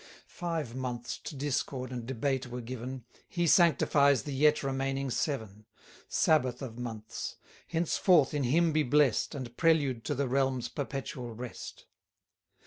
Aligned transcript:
Five 0.25 0.73
months 0.75 1.19
to 1.25 1.35
discord 1.35 1.91
and 1.91 2.07
debate 2.07 2.47
were 2.47 2.59
given: 2.61 3.03
He 3.29 3.45
sanctifies 3.45 4.23
the 4.23 4.33
yet 4.33 4.63
remaining 4.63 5.11
seven. 5.11 5.67
Sabbath 6.07 6.63
of 6.63 6.79
months! 6.79 7.35
henceforth 7.67 8.33
in 8.33 8.45
him 8.45 8.71
be 8.71 8.81
blest, 8.81 9.35
And 9.35 9.55
prelude 9.57 10.03
to 10.05 10.15
the 10.15 10.27
realm's 10.27 10.69
perpetual 10.69 11.35
rest! 11.35 11.85